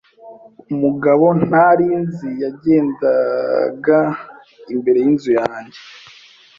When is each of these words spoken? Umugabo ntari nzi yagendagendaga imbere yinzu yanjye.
Umugabo 0.73 1.25
ntari 1.43 1.87
nzi 2.03 2.29
yagendagendaga 2.43 3.99
imbere 4.73 4.97
yinzu 5.05 5.29
yanjye. 5.39 5.79